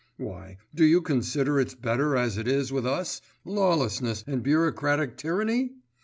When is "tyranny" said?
5.15-5.73